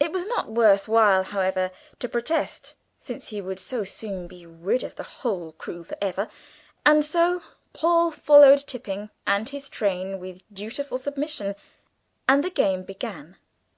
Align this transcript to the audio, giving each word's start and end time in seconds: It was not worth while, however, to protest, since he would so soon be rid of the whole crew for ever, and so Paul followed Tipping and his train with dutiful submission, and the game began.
It 0.00 0.10
was 0.10 0.24
not 0.24 0.50
worth 0.52 0.88
while, 0.88 1.22
however, 1.22 1.70
to 1.98 2.08
protest, 2.08 2.76
since 2.96 3.28
he 3.28 3.42
would 3.42 3.60
so 3.60 3.84
soon 3.84 4.26
be 4.26 4.46
rid 4.46 4.82
of 4.82 4.96
the 4.96 5.02
whole 5.02 5.52
crew 5.52 5.84
for 5.84 5.98
ever, 6.00 6.30
and 6.86 7.04
so 7.04 7.42
Paul 7.74 8.10
followed 8.10 8.60
Tipping 8.60 9.10
and 9.26 9.46
his 9.46 9.68
train 9.68 10.18
with 10.18 10.44
dutiful 10.50 10.96
submission, 10.96 11.56
and 12.26 12.42
the 12.42 12.48
game 12.48 12.84
began. 12.84 13.36